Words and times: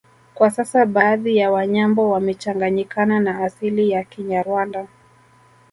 Kwa 0.33 0.51
sasa 0.51 0.85
baadhi 0.85 1.37
ya 1.37 1.51
Wanyambo 1.51 2.09
wamechanganyikana 2.09 3.19
na 3.19 3.39
asili 3.43 3.89
ya 3.89 4.03
Kinyarwanda 4.03 4.87